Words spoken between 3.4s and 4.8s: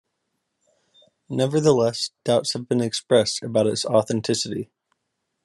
about its authenticity.